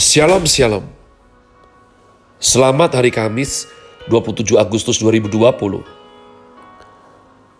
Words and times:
Shalom 0.00 0.48
Shalom. 0.48 0.88
Selamat 2.40 2.96
hari 2.96 3.12
Kamis 3.12 3.68
27 4.08 4.56
Agustus 4.56 4.96
2020 4.96 5.36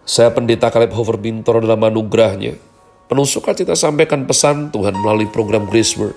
Saya 0.08 0.32
pendeta 0.32 0.72
Kaleb 0.72 0.88
Hover 0.96 1.20
Bintoro 1.20 1.60
dalam 1.60 1.84
anugerahnya. 1.84 2.56
Penuh 3.12 3.28
sukacita 3.28 3.76
sampaikan 3.76 4.24
pesan 4.24 4.72
Tuhan 4.72 4.96
melalui 5.04 5.28
program 5.28 5.68
Grace 5.68 5.92
Word 6.00 6.16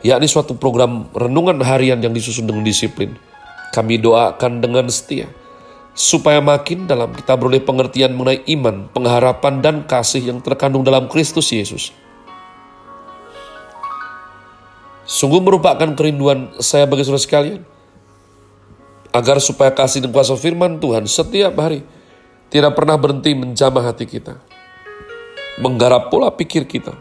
yakni 0.00 0.24
suatu 0.24 0.56
program 0.56 1.12
renungan 1.12 1.60
harian 1.60 2.00
yang 2.00 2.16
disusun 2.16 2.48
dengan 2.48 2.64
disiplin. 2.64 3.12
Kami 3.76 4.00
doakan 4.00 4.64
dengan 4.64 4.88
setia 4.88 5.28
supaya 5.92 6.40
makin 6.40 6.88
dalam 6.88 7.12
kita 7.12 7.36
beroleh 7.36 7.60
pengertian 7.60 8.16
mengenai 8.16 8.40
iman, 8.56 8.88
pengharapan, 8.88 9.60
dan 9.60 9.76
kasih 9.84 10.32
yang 10.32 10.40
terkandung 10.40 10.80
dalam 10.80 11.12
Kristus 11.12 11.52
Yesus. 11.52 11.92
Sungguh 15.02 15.42
merupakan 15.42 15.90
kerinduan 15.98 16.54
saya 16.62 16.86
bagi 16.86 17.02
saudara 17.02 17.22
sekalian. 17.22 17.62
Agar 19.12 19.42
supaya 19.44 19.68
kasih 19.74 20.08
dan 20.08 20.10
kuasa 20.14 20.32
firman 20.40 20.80
Tuhan 20.80 21.04
setiap 21.04 21.52
hari 21.60 21.84
tidak 22.48 22.72
pernah 22.72 22.96
berhenti 22.96 23.36
menjamah 23.36 23.92
hati 23.92 24.08
kita. 24.08 24.40
Menggarap 25.60 26.08
pola 26.08 26.32
pikir 26.32 26.64
kita. 26.64 26.96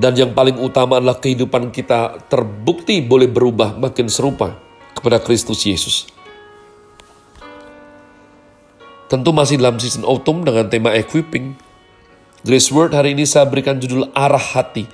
Dan 0.00 0.16
yang 0.16 0.32
paling 0.32 0.56
utama 0.56 0.96
adalah 0.96 1.20
kehidupan 1.20 1.68
kita 1.74 2.24
terbukti 2.30 3.04
boleh 3.04 3.28
berubah 3.28 3.76
makin 3.76 4.08
serupa 4.08 4.56
kepada 4.96 5.20
Kristus 5.20 5.66
Yesus. 5.68 6.08
Tentu 9.10 9.34
masih 9.34 9.58
dalam 9.58 9.76
season 9.76 10.06
autumn 10.06 10.46
dengan 10.46 10.70
tema 10.70 10.94
equipping, 10.94 11.58
Grace 12.40 12.72
Word 12.72 12.96
hari 12.96 13.12
ini 13.12 13.28
saya 13.28 13.44
berikan 13.44 13.76
judul 13.76 14.08
Arah 14.16 14.40
Hati, 14.40 14.88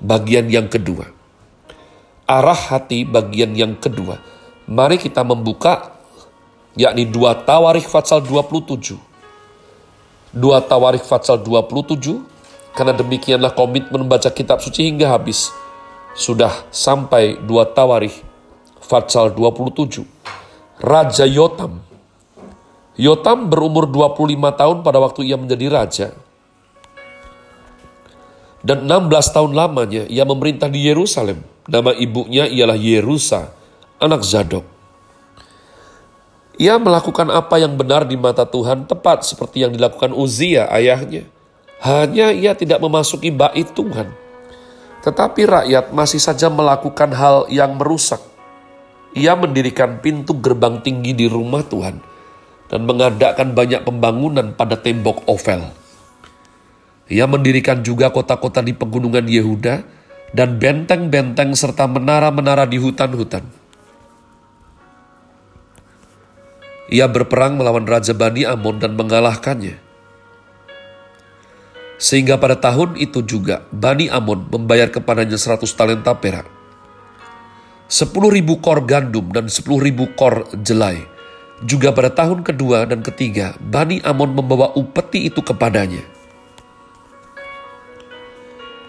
bagian 0.00 0.48
yang 0.48 0.64
kedua. 0.64 1.12
Arah 2.24 2.56
hati 2.56 3.04
bagian 3.04 3.52
yang 3.52 3.76
kedua. 3.76 4.16
Mari 4.64 4.96
kita 4.96 5.20
membuka, 5.20 5.92
yakni 6.72 7.04
dua 7.04 7.36
Tawarikh 7.36 7.84
Fatsal 7.84 8.24
27. 8.24 8.96
Dua 10.32 10.64
Tawarikh 10.64 11.04
Fatsal 11.04 11.44
27, 11.44 12.24
karena 12.72 12.96
demikianlah 12.96 13.52
komitmen 13.52 14.08
membaca 14.08 14.32
kitab 14.32 14.64
suci 14.64 14.88
hingga 14.88 15.12
habis. 15.12 15.52
Sudah 16.16 16.64
sampai 16.72 17.44
dua 17.44 17.68
Tawarikh 17.68 18.24
Fatsal 18.80 19.36
27. 19.36 20.00
Raja 20.80 21.28
Yotam. 21.28 21.84
Yotam 22.96 23.52
berumur 23.52 23.84
25 23.84 24.32
tahun 24.56 24.76
pada 24.80 24.96
waktu 24.96 25.28
ia 25.28 25.36
menjadi 25.36 25.68
raja 25.68 26.23
dan 28.64 28.88
16 28.88 29.12
tahun 29.36 29.52
lamanya 29.52 30.08
ia 30.08 30.24
memerintah 30.24 30.72
di 30.72 30.88
Yerusalem. 30.88 31.44
Nama 31.68 31.92
ibunya 32.00 32.48
ialah 32.48 32.80
Yerusa, 32.80 33.52
anak 34.00 34.24
Zadok. 34.24 34.64
Ia 36.56 36.80
melakukan 36.80 37.28
apa 37.28 37.60
yang 37.60 37.76
benar 37.76 38.08
di 38.08 38.16
mata 38.16 38.48
Tuhan 38.48 38.88
tepat 38.88 39.28
seperti 39.28 39.68
yang 39.68 39.72
dilakukan 39.76 40.16
Uzia 40.16 40.70
ayahnya. 40.72 41.28
Hanya 41.84 42.32
ia 42.32 42.56
tidak 42.56 42.80
memasuki 42.80 43.28
bait 43.28 43.68
Tuhan. 43.76 44.08
Tetapi 45.04 45.44
rakyat 45.44 45.92
masih 45.92 46.22
saja 46.22 46.48
melakukan 46.48 47.12
hal 47.12 47.44
yang 47.52 47.76
merusak. 47.76 48.22
Ia 49.12 49.36
mendirikan 49.36 50.00
pintu 50.00 50.40
gerbang 50.40 50.80
tinggi 50.80 51.12
di 51.12 51.28
rumah 51.28 51.60
Tuhan 51.60 52.00
dan 52.72 52.80
mengadakan 52.88 53.52
banyak 53.52 53.84
pembangunan 53.84 54.56
pada 54.56 54.80
tembok 54.80 55.26
Ovel. 55.28 55.83
Ia 57.04 57.28
mendirikan 57.28 57.84
juga 57.84 58.08
kota-kota 58.08 58.64
di 58.64 58.72
pegunungan 58.72 59.28
Yehuda 59.28 59.84
dan 60.32 60.56
benteng-benteng 60.56 61.52
serta 61.52 61.84
menara-menara 61.84 62.64
di 62.64 62.80
hutan-hutan. 62.80 63.44
Ia 66.88 67.04
berperang 67.08 67.60
melawan 67.60 67.84
Raja 67.84 68.16
Bani 68.16 68.48
Amon 68.48 68.80
dan 68.80 68.96
mengalahkannya. 68.96 69.80
Sehingga 72.00 72.36
pada 72.40 72.56
tahun 72.56 72.96
itu 72.96 73.24
juga 73.24 73.64
Bani 73.68 74.08
Amon 74.08 74.48
membayar 74.48 74.88
kepadanya 74.88 75.36
100 75.36 75.64
talenta 75.76 76.12
perak. 76.16 76.48
10 77.88 78.10
ribu 78.32 78.64
kor 78.64 78.80
gandum 78.88 79.28
dan 79.28 79.52
10 79.52 79.60
ribu 79.80 80.08
kor 80.16 80.48
jelai. 80.64 81.04
Juga 81.64 81.92
pada 81.94 82.10
tahun 82.10 82.42
kedua 82.42 82.88
dan 82.88 83.04
ketiga, 83.04 83.54
Bani 83.60 84.00
Amon 84.02 84.34
membawa 84.34 84.72
upeti 84.74 85.30
itu 85.30 85.40
kepadanya 85.40 86.02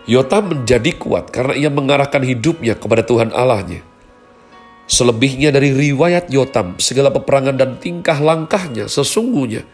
Yotam 0.05 0.53
menjadi 0.53 0.93
kuat 1.01 1.33
karena 1.33 1.57
ia 1.57 1.73
mengarahkan 1.73 2.21
hidupnya 2.21 2.77
kepada 2.77 3.01
Tuhan 3.01 3.33
Allahnya. 3.33 3.81
Selebihnya 4.85 5.49
dari 5.49 5.73
riwayat 5.73 6.29
Yotam, 6.29 6.77
segala 6.77 7.09
peperangan 7.09 7.57
dan 7.57 7.81
tingkah 7.81 8.21
langkahnya 8.21 8.85
sesungguhnya 8.85 9.65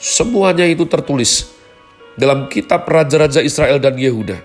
semuanya 0.00 0.64
itu 0.64 0.88
tertulis 0.88 1.52
dalam 2.16 2.48
kitab 2.48 2.88
Raja-Raja 2.88 3.44
Israel 3.44 3.76
dan 3.76 4.00
Yehuda. 4.00 4.40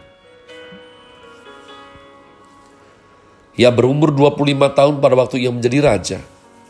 Ia 3.56 3.72
berumur 3.72 4.12
25 4.12 4.52
tahun 4.76 4.96
pada 5.00 5.16
waktu 5.16 5.44
ia 5.44 5.52
menjadi 5.52 5.80
raja 5.84 6.20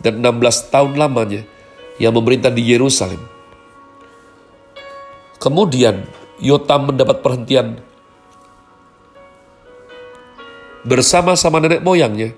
dan 0.01 0.21
16 0.21 0.73
tahun 0.73 0.97
lamanya 0.97 1.45
ia 2.01 2.09
memerintah 2.09 2.50
di 2.50 2.61
Yerusalem. 2.66 3.21
Kemudian 5.41 6.05
Yotam 6.41 6.89
mendapat 6.89 7.21
perhentian 7.21 7.81
bersama-sama 10.88 11.62
nenek 11.62 11.86
moyangnya, 11.86 12.34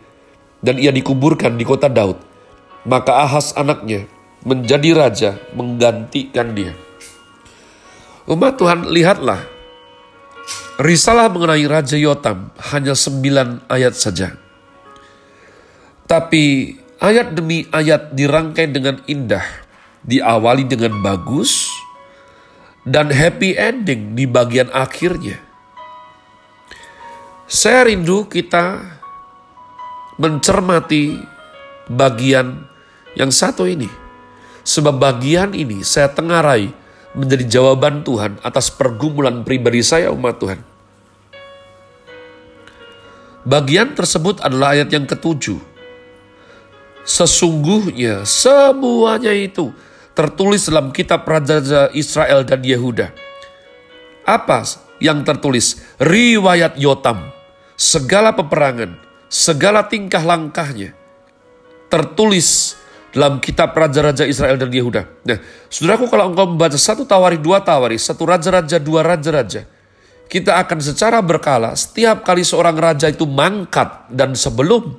dan 0.64 0.80
ia 0.80 0.92
dikuburkan 0.92 1.60
di 1.60 1.64
kota 1.68 1.92
Daud. 1.92 2.20
Maka 2.84 3.24
Ahas 3.24 3.56
anaknya 3.56 4.08
menjadi 4.44 4.90
raja 4.92 5.32
menggantikan 5.56 6.52
dia. 6.52 6.76
Umat 8.28 8.60
Tuhan, 8.60 8.88
lihatlah. 8.88 9.40
Risalah 10.80 11.30
mengenai 11.30 11.64
Raja 11.70 11.96
Yotam 11.96 12.50
hanya 12.74 12.98
sembilan 12.98 13.70
ayat 13.70 13.94
saja. 13.94 14.34
Tapi 16.10 16.76
ayat 16.98 17.38
demi 17.38 17.64
ayat 17.70 18.12
dirangkai 18.12 18.68
dengan 18.74 19.00
indah, 19.06 19.46
diawali 20.04 20.66
dengan 20.66 21.00
bagus, 21.00 21.70
dan 22.84 23.14
happy 23.14 23.56
ending 23.56 24.18
di 24.18 24.26
bagian 24.28 24.68
akhirnya. 24.74 25.40
Saya 27.44 27.92
rindu 27.92 28.24
kita 28.32 28.80
mencermati 30.16 31.20
bagian 31.92 32.64
yang 33.20 33.36
satu 33.36 33.68
ini. 33.68 33.92
Sebab 34.64 34.96
bagian 34.96 35.52
ini 35.52 35.84
saya 35.84 36.08
tengarai 36.08 36.72
menjadi 37.12 37.60
jawaban 37.60 38.08
Tuhan 38.08 38.40
atas 38.48 38.72
pergumulan 38.72 39.44
pribadi 39.44 39.84
saya 39.84 40.08
umat 40.16 40.40
Tuhan. 40.40 40.60
Bagian 43.44 43.92
tersebut 43.92 44.40
adalah 44.40 44.72
ayat 44.72 44.88
yang 44.88 45.04
ketujuh. 45.04 45.60
Sesungguhnya 47.04 48.24
semuanya 48.24 49.36
itu 49.36 49.76
tertulis 50.16 50.64
dalam 50.72 50.96
kitab 50.96 51.28
Raja-Raja 51.28 51.92
Israel 51.92 52.48
dan 52.48 52.64
Yehuda. 52.64 53.12
Apa 54.24 54.64
yang 55.04 55.28
tertulis? 55.28 55.84
Riwayat 56.00 56.80
Yotam 56.80 57.33
segala 57.84 58.32
peperangan, 58.32 58.96
segala 59.28 59.84
tingkah 59.84 60.24
langkahnya 60.24 60.96
tertulis 61.92 62.80
dalam 63.12 63.38
kitab 63.44 63.76
Raja-Raja 63.76 64.26
Israel 64.26 64.58
dan 64.58 64.72
Yehuda. 64.72 65.06
Nah, 65.28 65.38
saudaraku 65.70 66.10
kalau 66.10 66.32
engkau 66.32 66.50
membaca 66.50 66.80
satu 66.80 67.04
tawari, 67.06 67.38
dua 67.38 67.62
tawari, 67.62 68.00
satu 68.00 68.26
raja-raja, 68.26 68.82
dua 68.82 69.06
raja-raja, 69.06 69.70
kita 70.26 70.58
akan 70.58 70.80
secara 70.82 71.22
berkala 71.22 71.78
setiap 71.78 72.26
kali 72.26 72.42
seorang 72.42 72.74
raja 72.74 73.12
itu 73.12 73.30
mangkat 73.30 74.10
dan 74.10 74.34
sebelum 74.34 74.98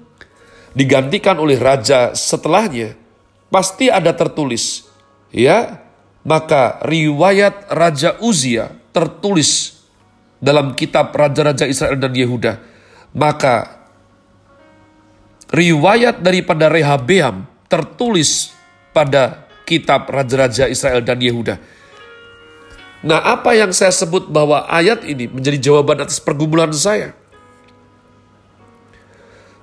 digantikan 0.76 1.40
oleh 1.42 1.58
raja 1.58 2.14
setelahnya, 2.14 2.94
pasti 3.50 3.90
ada 3.90 4.14
tertulis, 4.14 4.86
ya, 5.34 5.82
maka 6.22 6.78
riwayat 6.86 7.74
Raja 7.74 8.22
Uzia 8.22 8.70
tertulis 8.94 9.82
dalam 10.38 10.78
kitab 10.78 11.10
Raja-Raja 11.10 11.66
Israel 11.66 11.98
dan 11.98 12.14
Yehuda. 12.14 12.73
Maka 13.14 13.86
riwayat 15.54 16.18
daripada 16.18 16.66
Rehabeam 16.66 17.46
tertulis 17.70 18.50
pada 18.90 19.46
kitab 19.62 20.10
Raja-Raja 20.10 20.66
Israel 20.66 21.00
dan 21.06 21.22
Yehuda. 21.22 21.56
Nah 23.04 23.20
apa 23.20 23.54
yang 23.54 23.70
saya 23.70 23.92
sebut 23.92 24.26
bahwa 24.32 24.64
ayat 24.66 25.04
ini 25.06 25.28
menjadi 25.28 25.70
jawaban 25.70 26.02
atas 26.02 26.18
pergumulan 26.18 26.72
saya. 26.74 27.14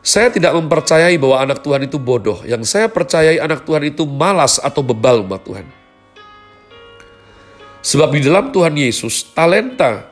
Saya 0.01 0.33
tidak 0.33 0.57
mempercayai 0.57 1.13
bahwa 1.21 1.37
anak 1.45 1.61
Tuhan 1.61 1.85
itu 1.85 2.01
bodoh. 2.01 2.41
Yang 2.41 2.73
saya 2.73 2.89
percayai 2.89 3.37
anak 3.37 3.61
Tuhan 3.69 3.85
itu 3.85 4.01
malas 4.09 4.57
atau 4.57 4.81
bebal 4.81 5.21
umat 5.21 5.45
Tuhan. 5.45 5.65
Sebab 7.85 8.09
di 8.13 8.21
dalam 8.25 8.49
Tuhan 8.49 8.73
Yesus, 8.77 9.29
talenta 9.33 10.09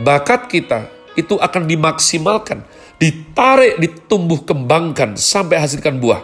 bakat 0.00 0.48
kita 0.48 0.93
itu 1.14 1.38
akan 1.38 1.66
dimaksimalkan, 1.66 2.66
ditarik, 2.98 3.78
ditumbuh 3.78 4.42
kembangkan 4.42 5.14
sampai 5.18 5.58
hasilkan 5.58 5.98
buah. 5.98 6.22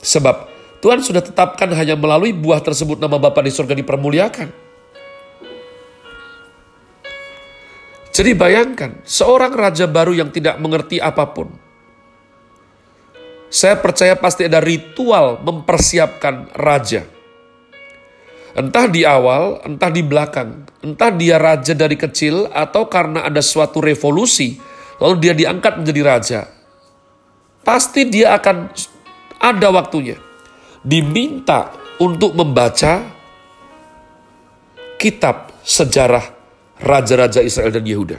Sebab 0.00 0.36
Tuhan 0.84 1.00
sudah 1.00 1.24
tetapkan 1.24 1.72
hanya 1.72 1.96
melalui 1.96 2.36
buah 2.36 2.60
tersebut 2.60 3.00
nama 3.00 3.16
Bapa 3.16 3.40
di 3.40 3.48
surga 3.48 3.72
dipermuliakan. 3.72 4.48
Jadi 8.14 8.30
bayangkan, 8.36 9.02
seorang 9.02 9.50
raja 9.56 9.90
baru 9.90 10.14
yang 10.14 10.30
tidak 10.30 10.60
mengerti 10.62 11.02
apa 11.02 11.34
pun. 11.34 11.50
Saya 13.50 13.78
percaya 13.78 14.14
pasti 14.14 14.46
ada 14.46 14.62
ritual 14.62 15.42
mempersiapkan 15.42 16.52
raja. 16.54 17.13
Entah 18.54 18.86
di 18.86 19.02
awal, 19.02 19.58
entah 19.66 19.90
di 19.90 20.06
belakang. 20.06 20.62
Entah 20.78 21.10
dia 21.10 21.42
raja 21.42 21.74
dari 21.74 21.98
kecil 21.98 22.46
atau 22.54 22.86
karena 22.86 23.26
ada 23.26 23.42
suatu 23.42 23.82
revolusi, 23.82 24.54
lalu 25.02 25.14
dia 25.18 25.34
diangkat 25.34 25.82
menjadi 25.82 26.00
raja. 26.06 26.40
Pasti 27.66 28.06
dia 28.06 28.38
akan 28.38 28.70
ada 29.42 29.68
waktunya. 29.74 30.14
Diminta 30.86 31.74
untuk 31.98 32.38
membaca 32.38 33.02
kitab 35.02 35.50
sejarah 35.66 36.22
raja-raja 36.78 37.42
Israel 37.42 37.74
dan 37.74 37.84
Yehuda. 37.84 38.18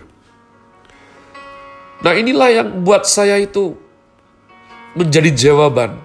Nah 2.05 2.13
inilah 2.13 2.49
yang 2.51 2.69
buat 2.85 3.07
saya 3.07 3.41
itu 3.41 3.73
menjadi 4.93 5.33
jawaban 5.33 6.04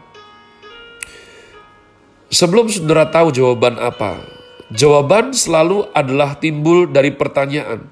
Sebelum 2.30 2.70
saudara 2.70 3.10
tahu 3.10 3.34
jawaban 3.34 3.74
apa, 3.82 4.22
jawaban 4.70 5.34
selalu 5.34 5.90
adalah 5.90 6.38
timbul 6.38 6.86
dari 6.86 7.10
pertanyaan. 7.10 7.90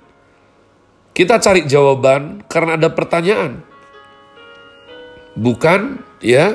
Kita 1.11 1.43
cari 1.43 1.67
jawaban 1.67 2.47
karena 2.47 2.79
ada 2.79 2.87
pertanyaan. 2.95 3.67
Bukan 5.35 5.99
ya 6.23 6.55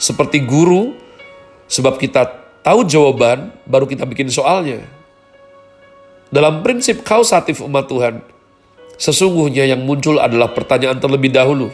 seperti 0.00 0.40
guru 0.40 0.96
sebab 1.68 2.00
kita 2.00 2.32
tahu 2.64 2.88
jawaban 2.88 3.52
baru 3.68 3.84
kita 3.84 4.08
bikin 4.08 4.32
soalnya. 4.32 4.80
Dalam 6.32 6.64
prinsip 6.64 7.04
kausatif 7.04 7.60
umat 7.60 7.92
Tuhan, 7.92 8.24
sesungguhnya 8.96 9.68
yang 9.68 9.84
muncul 9.84 10.16
adalah 10.16 10.56
pertanyaan 10.56 10.96
terlebih 10.96 11.28
dahulu. 11.28 11.68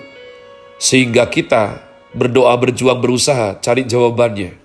Sehingga 0.82 1.30
kita 1.30 1.78
berdoa, 2.10 2.58
berjuang, 2.58 2.98
berusaha 2.98 3.62
cari 3.62 3.86
jawabannya. 3.86 4.62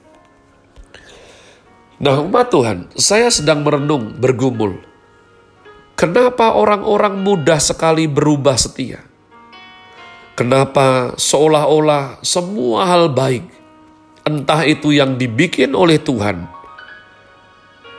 Nah 1.98 2.22
umat 2.22 2.54
Tuhan, 2.54 2.94
saya 2.94 3.34
sedang 3.34 3.66
merenung, 3.66 4.14
bergumul. 4.22 4.78
Kenapa 5.98 6.54
orang-orang 6.54 7.26
mudah 7.26 7.58
sekali 7.58 8.06
berubah 8.06 8.54
setia? 8.54 9.02
Kenapa 10.38 11.18
seolah-olah 11.18 12.22
semua 12.22 12.86
hal 12.86 13.10
baik, 13.10 13.50
entah 14.22 14.62
itu 14.70 14.94
yang 14.94 15.18
dibikin 15.18 15.74
oleh 15.74 15.98
Tuhan. 15.98 16.46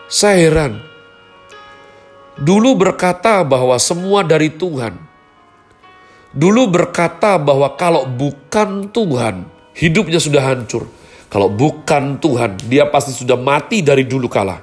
Saya 0.06 0.46
heran. 0.46 0.78
Dulu 2.38 2.78
berkata 2.78 3.42
bahwa 3.42 3.74
semua 3.82 4.22
dari 4.22 4.54
Tuhan. 4.54 4.94
Dulu 6.30 6.70
berkata 6.70 7.34
bahwa 7.34 7.74
kalau 7.74 8.06
bukan 8.06 8.94
Tuhan, 8.94 9.42
hidupnya 9.74 10.22
sudah 10.22 10.54
hancur. 10.54 10.86
Kalau 11.28 11.52
bukan 11.52 12.16
Tuhan, 12.16 12.56
dia 12.72 12.88
pasti 12.88 13.12
sudah 13.12 13.36
mati 13.36 13.84
dari 13.84 14.08
dulu 14.08 14.32
kala. 14.32 14.56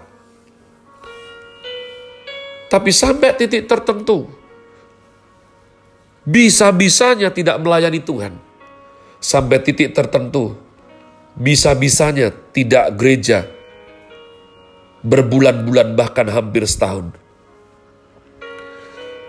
Tapi 2.66 2.90
sampai 2.90 3.38
titik 3.38 3.70
tertentu, 3.70 4.26
bisa-bisanya 6.26 7.30
tidak 7.30 7.62
melayani 7.62 8.02
Tuhan. 8.02 8.34
Sampai 9.22 9.62
titik 9.62 9.94
tertentu, 9.94 10.58
bisa-bisanya 11.38 12.34
tidak 12.50 12.98
gereja 12.98 13.46
berbulan-bulan 15.06 15.94
bahkan 15.94 16.26
hampir 16.34 16.66
setahun. 16.66 17.14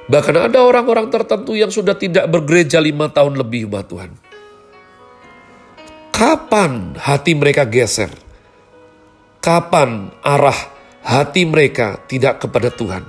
Bahkan 0.08 0.36
ada 0.50 0.64
orang-orang 0.64 1.12
tertentu 1.12 1.52
yang 1.52 1.68
sudah 1.68 1.92
tidak 1.92 2.24
bergereja 2.32 2.80
lima 2.80 3.12
tahun 3.12 3.36
lebih, 3.36 3.68
umat 3.68 3.84
Tuhan. 3.90 4.10
Kapan 6.16 6.96
hati 6.96 7.36
mereka 7.36 7.68
geser? 7.68 8.08
Kapan 9.44 10.08
arah 10.24 10.56
hati 11.04 11.44
mereka 11.44 12.00
tidak 12.08 12.40
kepada 12.40 12.72
Tuhan? 12.72 13.04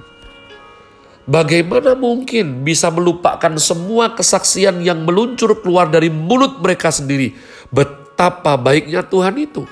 Bagaimana 1.23 1.95
mungkin 1.95 2.67
bisa 2.67 2.91
melupakan 2.91 3.55
semua 3.63 4.11
kesaksian 4.11 4.83
yang 4.83 5.07
meluncur 5.07 5.55
keluar 5.63 5.87
dari 5.87 6.11
mulut 6.11 6.59
mereka 6.59 6.91
sendiri? 6.91 7.31
Betapa 7.71 8.59
baiknya 8.59 9.07
Tuhan 9.07 9.39
itu. 9.39 9.63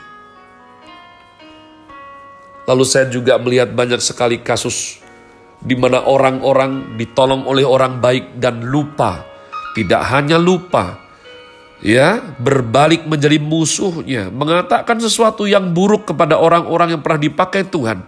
Lalu 2.72 2.84
saya 2.88 3.12
juga 3.12 3.36
melihat 3.36 3.68
banyak 3.76 4.00
sekali 4.00 4.40
kasus 4.40 5.04
di 5.60 5.76
mana 5.76 6.08
orang-orang 6.08 6.96
ditolong 6.96 7.44
oleh 7.44 7.68
orang 7.68 8.00
baik 8.00 8.40
dan 8.40 8.64
lupa. 8.64 9.28
Tidak 9.76 10.02
hanya 10.08 10.40
lupa, 10.40 11.05
ya 11.86 12.18
berbalik 12.42 13.06
menjadi 13.06 13.38
musuhnya, 13.38 14.34
mengatakan 14.34 14.98
sesuatu 14.98 15.46
yang 15.46 15.70
buruk 15.70 16.10
kepada 16.10 16.42
orang-orang 16.42 16.98
yang 16.98 17.02
pernah 17.06 17.22
dipakai 17.22 17.62
Tuhan 17.70 18.02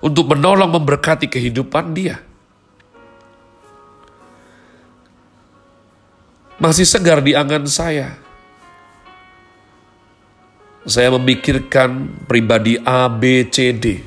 untuk 0.00 0.32
menolong 0.32 0.72
memberkati 0.80 1.28
kehidupan 1.28 1.92
dia. 1.92 2.24
Masih 6.56 6.88
segar 6.88 7.20
di 7.20 7.36
angan 7.36 7.68
saya. 7.68 8.16
Saya 10.88 11.12
memikirkan 11.12 12.08
pribadi 12.24 12.80
A, 12.80 13.04
B, 13.04 13.44
C, 13.52 13.76
D. 13.76 14.00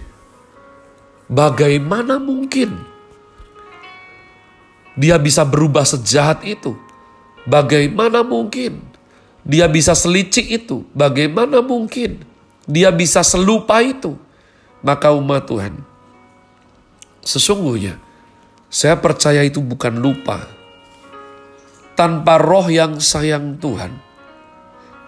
Bagaimana 1.29 2.17
mungkin 2.17 2.81
dia 4.97 5.21
bisa 5.21 5.45
berubah 5.45 5.85
sejahat 5.85 6.41
itu? 6.45 6.73
Bagaimana 7.45 8.21
mungkin 8.21 8.92
dia 9.43 9.67
bisa 9.67 9.93
selicik 9.93 10.47
itu. 10.47 10.87
Bagaimana 10.95 11.59
mungkin 11.59 12.23
dia 12.63 12.89
bisa 12.89 13.21
selupa 13.21 13.83
itu? 13.83 14.15
Maka 14.83 15.15
umat 15.15 15.47
Tuhan, 15.47 15.79
sesungguhnya 17.23 17.95
saya 18.67 18.99
percaya 18.99 19.39
itu 19.39 19.63
bukan 19.63 19.95
lupa. 19.95 20.43
Tanpa 21.93 22.41
roh 22.41 22.67
yang 22.67 22.97
sayang 22.97 23.61
Tuhan, 23.61 23.95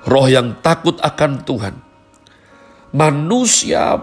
roh 0.05 0.27
yang 0.29 0.61
takut 0.63 0.95
akan 1.01 1.43
Tuhan, 1.43 1.75
manusia 2.93 3.99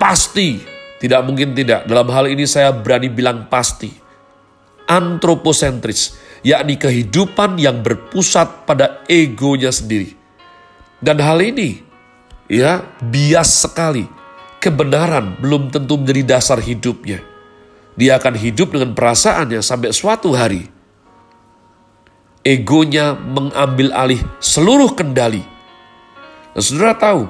pasti 0.00 0.62
tidak 1.00 1.20
mungkin 1.24 1.56
tidak. 1.56 1.88
Dalam 1.88 2.08
hal 2.12 2.28
ini 2.28 2.44
saya 2.44 2.76
berani 2.76 3.08
bilang 3.08 3.48
pasti. 3.48 3.88
Antroposentris 4.84 6.18
yakni 6.40 6.80
kehidupan 6.80 7.60
yang 7.60 7.84
berpusat 7.84 8.64
pada 8.64 9.04
egonya 9.08 9.72
sendiri. 9.72 10.16
Dan 11.00 11.20
hal 11.20 11.40
ini 11.40 11.80
ya 12.48 12.84
bias 13.00 13.68
sekali. 13.68 14.04
Kebenaran 14.60 15.40
belum 15.40 15.72
tentu 15.72 15.96
menjadi 15.96 16.36
dasar 16.36 16.60
hidupnya. 16.60 17.24
Dia 17.96 18.20
akan 18.20 18.36
hidup 18.36 18.76
dengan 18.76 18.92
perasaannya 18.92 19.64
sampai 19.64 19.88
suatu 19.88 20.36
hari 20.36 20.68
egonya 22.44 23.16
mengambil 23.16 23.92
alih 23.96 24.20
seluruh 24.40 24.92
kendali. 24.92 25.40
Dan 26.52 26.60
saudara 26.60 26.92
tahu, 26.96 27.24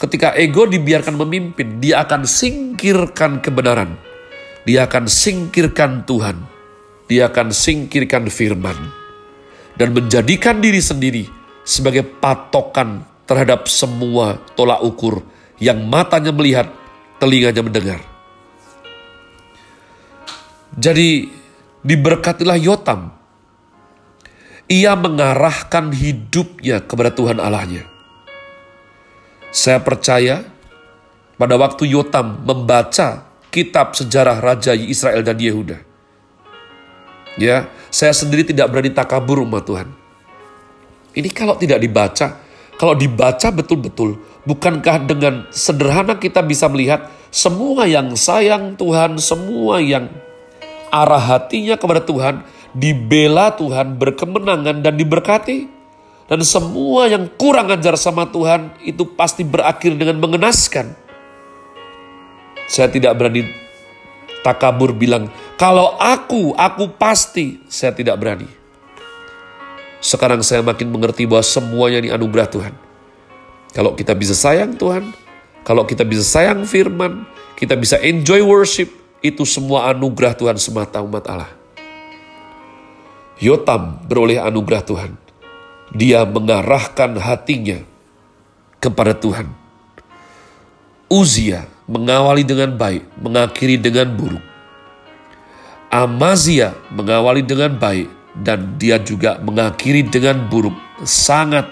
ketika 0.00 0.32
ego 0.40 0.64
dibiarkan 0.64 1.20
memimpin, 1.20 1.84
dia 1.84 2.00
akan 2.00 2.24
singkirkan 2.24 3.44
kebenaran. 3.44 4.00
Dia 4.64 4.88
akan 4.88 5.04
singkirkan 5.08 6.04
Tuhan 6.04 6.49
dia 7.10 7.26
akan 7.26 7.50
singkirkan 7.50 8.30
firman 8.30 8.78
dan 9.74 9.90
menjadikan 9.90 10.62
diri 10.62 10.78
sendiri 10.78 11.26
sebagai 11.66 12.06
patokan 12.06 13.02
terhadap 13.26 13.66
semua 13.66 14.38
tolak 14.54 14.78
ukur 14.86 15.26
yang 15.58 15.82
matanya 15.90 16.30
melihat, 16.30 16.70
telinganya 17.18 17.66
mendengar. 17.66 18.00
Jadi 20.78 21.26
diberkatilah 21.82 22.54
Yotam. 22.62 23.18
Ia 24.70 24.94
mengarahkan 24.94 25.90
hidupnya 25.90 26.78
kepada 26.86 27.10
Tuhan 27.10 27.42
Allahnya. 27.42 27.90
Saya 29.50 29.82
percaya 29.82 30.46
pada 31.34 31.58
waktu 31.58 31.90
Yotam 31.90 32.46
membaca 32.46 33.26
kitab 33.50 33.98
sejarah 33.98 34.38
Raja 34.38 34.78
Israel 34.78 35.26
dan 35.26 35.42
Yehuda 35.42 35.89
Ya, 37.38 37.70
saya 37.90 38.10
sendiri 38.10 38.42
tidak 38.42 38.70
berani 38.70 38.90
takabur 38.90 39.42
umat 39.46 39.62
Tuhan. 39.62 39.88
Ini 41.14 41.30
kalau 41.30 41.58
tidak 41.58 41.82
dibaca, 41.82 42.38
kalau 42.78 42.94
dibaca 42.94 43.48
betul-betul, 43.50 44.18
bukankah 44.46 45.04
dengan 45.06 45.46
sederhana 45.50 46.18
kita 46.18 46.42
bisa 46.42 46.70
melihat 46.70 47.10
semua 47.30 47.86
yang 47.86 48.14
sayang 48.18 48.74
Tuhan, 48.74 49.18
semua 49.22 49.78
yang 49.78 50.10
arah 50.90 51.22
hatinya 51.22 51.78
kepada 51.78 52.02
Tuhan, 52.02 52.42
dibela 52.74 53.54
Tuhan, 53.54 53.98
berkemenangan 53.98 54.82
dan 54.82 54.94
diberkati. 54.98 55.78
Dan 56.30 56.46
semua 56.46 57.10
yang 57.10 57.26
kurang 57.34 57.74
ajar 57.74 57.98
sama 57.98 58.22
Tuhan 58.30 58.70
itu 58.86 59.02
pasti 59.18 59.42
berakhir 59.42 59.98
dengan 59.98 60.22
mengenaskan. 60.22 60.94
Saya 62.70 62.86
tidak 62.86 63.18
berani 63.18 63.50
takabur 64.46 64.94
bilang, 64.94 65.26
kalau 65.60 66.00
aku, 66.00 66.56
aku 66.56 66.88
pasti. 66.96 67.60
Saya 67.68 67.92
tidak 67.92 68.16
berani. 68.16 68.48
Sekarang 70.00 70.40
saya 70.40 70.64
makin 70.64 70.88
mengerti 70.88 71.28
bahwa 71.28 71.44
semuanya 71.44 72.00
ini 72.00 72.08
anugerah 72.08 72.48
Tuhan. 72.48 72.74
Kalau 73.76 73.92
kita 73.92 74.16
bisa 74.16 74.32
sayang 74.32 74.72
Tuhan, 74.80 75.12
kalau 75.60 75.84
kita 75.84 76.08
bisa 76.08 76.24
sayang 76.24 76.64
firman, 76.64 77.28
kita 77.60 77.76
bisa 77.76 78.00
enjoy 78.00 78.40
worship, 78.40 78.88
itu 79.20 79.44
semua 79.44 79.92
anugerah 79.92 80.32
Tuhan 80.32 80.56
semata 80.56 81.04
umat 81.04 81.28
Allah. 81.28 81.52
Yotam 83.36 84.00
beroleh 84.08 84.40
anugerah 84.40 84.80
Tuhan 84.80 85.12
dia 85.90 86.22
mengarahkan 86.22 87.18
hatinya 87.18 87.82
kepada 88.78 89.14
Tuhan. 89.14 89.50
Uzia 91.10 91.66
mengawali 91.90 92.46
dengan 92.46 92.70
baik, 92.78 93.02
mengakhiri 93.18 93.76
dengan 93.76 94.14
buruk. 94.14 94.49
Amazia 95.90 96.78
mengawali 96.94 97.42
dengan 97.42 97.74
baik, 97.74 98.06
dan 98.38 98.78
dia 98.78 99.02
juga 99.02 99.42
mengakhiri 99.42 100.06
dengan 100.06 100.46
buruk, 100.46 100.78
sangat, 101.02 101.66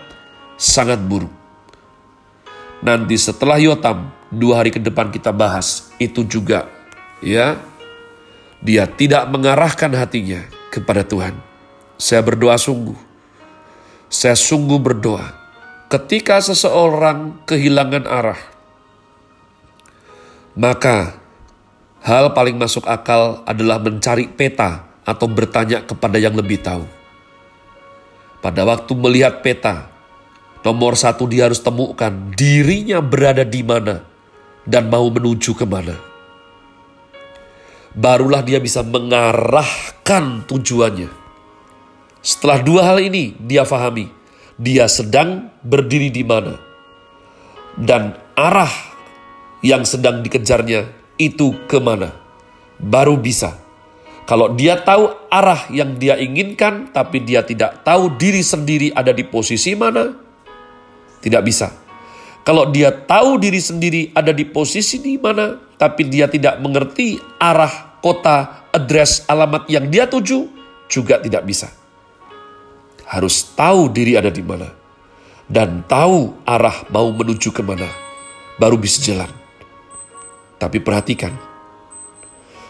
sangat 0.59 0.99
buruk. 1.07 1.31
Nanti 2.83 3.15
setelah 3.15 3.63
Yotam, 3.63 4.11
dua 4.35 4.59
hari 4.63 4.75
ke 4.75 4.83
depan 4.83 5.15
kita 5.15 5.31
bahas, 5.31 5.95
itu 6.03 6.27
juga, 6.27 6.67
ya, 7.23 7.63
dia 8.59 8.91
tidak 8.91 9.31
mengarahkan 9.31 9.95
hatinya 9.95 10.43
kepada 10.75 11.07
Tuhan. 11.07 11.39
Saya 11.95 12.19
berdoa 12.19 12.59
sungguh, 12.59 12.99
saya 14.11 14.35
sungguh 14.35 14.83
berdoa 14.83 15.31
ketika 15.87 16.43
seseorang 16.43 17.39
kehilangan 17.47 18.03
arah, 18.03 18.43
maka 20.59 21.19
hal 22.09 22.33
paling 22.33 22.57
masuk 22.57 22.89
akal 22.89 23.45
adalah 23.45 23.77
mencari 23.77 24.33
peta 24.33 24.89
atau 25.05 25.29
bertanya 25.29 25.85
kepada 25.85 26.17
yang 26.17 26.33
lebih 26.33 26.65
tahu. 26.65 26.89
Pada 28.41 28.65
waktu 28.65 28.93
melihat 28.97 29.45
peta, 29.45 29.93
nomor 30.65 30.97
satu 30.97 31.29
dia 31.29 31.53
harus 31.53 31.61
temukan 31.61 32.33
dirinya 32.33 33.05
berada 33.05 33.45
di 33.45 33.61
mana 33.61 34.01
dan 34.65 34.89
mau 34.89 35.05
menuju 35.13 35.53
ke 35.53 35.69
mana. 35.69 36.01
Barulah 37.93 38.41
dia 38.41 38.57
bisa 38.57 38.81
mengarahkan 38.81 40.49
tujuannya 40.49 41.29
setelah 42.19 42.59
dua 42.61 42.83
hal 42.93 42.99
ini 42.99 43.33
dia 43.39 43.63
fahami, 43.63 44.11
dia 44.59 44.91
sedang 44.91 45.49
berdiri 45.63 46.11
di 46.11 46.27
mana. 46.27 46.59
Dan 47.79 48.11
arah 48.35 48.71
yang 49.63 49.87
sedang 49.87 50.21
dikejarnya 50.27 50.98
itu 51.21 51.55
ke 51.67 51.83
mana. 51.83 52.15
Baru 52.79 53.19
bisa. 53.19 53.59
Kalau 54.25 54.55
dia 54.55 54.79
tahu 54.79 55.09
arah 55.33 55.67
yang 55.73 55.97
dia 55.97 56.17
inginkan, 56.21 56.93
tapi 56.93 57.25
dia 57.25 57.43
tidak 57.43 57.83
tahu 57.83 58.15
diri 58.15 58.45
sendiri 58.45 58.93
ada 58.93 59.11
di 59.11 59.25
posisi 59.25 59.73
mana, 59.73 60.15
tidak 61.25 61.43
bisa. 61.49 61.73
Kalau 62.45 62.69
dia 62.69 62.93
tahu 62.93 63.41
diri 63.41 63.61
sendiri 63.61 64.13
ada 64.13 64.33
di 64.33 64.45
posisi 64.45 65.01
di 65.01 65.17
mana, 65.17 65.57
tapi 65.81 66.07
dia 66.07 66.29
tidak 66.29 66.61
mengerti 66.61 67.17
arah 67.41 67.99
kota, 68.05 68.69
address, 68.69 69.25
alamat 69.27 69.65
yang 69.73 69.89
dia 69.89 70.05
tuju, 70.05 70.45
juga 70.93 71.21
tidak 71.25 71.49
bisa 71.49 71.73
harus 73.09 73.41
tahu 73.57 73.89
diri 73.89 74.21
ada 74.21 74.29
di 74.29 74.45
mana 74.45 74.69
dan 75.49 75.81
tahu 75.89 76.45
arah 76.45 76.85
mau 76.93 77.09
menuju 77.09 77.49
ke 77.49 77.65
mana, 77.65 77.89
baru 78.61 78.77
bisa 78.77 79.01
jalan. 79.01 79.38
Tapi 80.59 80.83
perhatikan, 80.83 81.31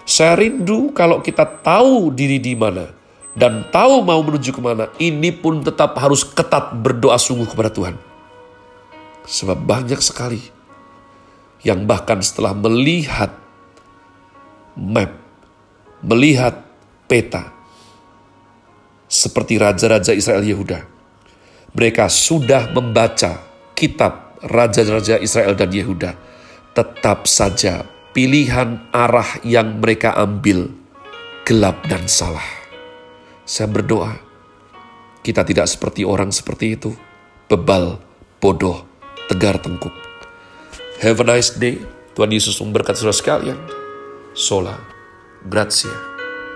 saya 0.05 0.37
rindu 0.37 0.93
kalau 0.93 1.25
kita 1.25 1.45
tahu 1.45 2.13
diri 2.13 2.37
di 2.41 2.53
mana 2.53 2.93
dan 3.33 3.69
tahu 3.69 4.05
mau 4.05 4.21
menuju 4.21 4.51
ke 4.53 4.61
mana, 4.61 4.93
ini 5.01 5.33
pun 5.33 5.61
tetap 5.61 5.97
harus 6.01 6.25
ketat 6.25 6.77
berdoa 6.81 7.17
sungguh 7.17 7.49
kepada 7.49 7.73
Tuhan. 7.73 7.97
Sebab 9.29 9.59
banyak 9.61 10.01
sekali 10.01 10.41
yang 11.63 11.85
bahkan 11.85 12.21
setelah 12.25 12.57
melihat 12.57 13.31
map, 14.75 15.13
melihat 16.01 16.65
peta, 17.07 17.53
seperti 19.09 19.57
raja-raja 19.57 20.13
Israel 20.13 20.45
Yehuda. 20.45 20.85
Mereka 21.73 22.09
sudah 22.09 22.73
membaca 22.73 23.45
kitab 23.73 24.41
raja-raja 24.45 25.21
Israel 25.21 25.57
dan 25.57 25.73
Yehuda. 25.73 26.28
Tetap 26.79 27.27
saja 27.27 27.83
pilihan 28.15 28.87
arah 28.95 29.43
yang 29.43 29.83
mereka 29.83 30.15
ambil 30.15 30.71
gelap 31.43 31.83
dan 31.91 32.07
salah. 32.07 32.47
Saya 33.43 33.67
berdoa, 33.67 34.15
kita 35.27 35.43
tidak 35.43 35.67
seperti 35.67 36.07
orang 36.07 36.31
seperti 36.31 36.79
itu. 36.79 36.95
Bebal, 37.51 37.99
bodoh, 38.39 38.87
tegar 39.27 39.59
tengkuk. 39.59 39.91
Have 41.03 41.19
a 41.19 41.27
nice 41.27 41.59
day. 41.59 41.83
Tuhan 42.15 42.31
Yesus 42.31 42.55
memberkati 42.63 43.03
saudara 43.03 43.19
sekalian. 43.19 43.59
Sola. 44.39 44.79
Grazie. 45.51 46.08